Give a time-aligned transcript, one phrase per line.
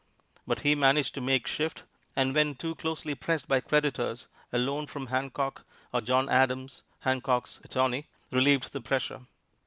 [0.47, 1.83] But he managed to make shift;
[2.15, 7.59] and when too closely pressed by creditors, a loan from Hancock, or John Adams, Hancock's
[7.63, 9.27] attorney, relieved the pressure.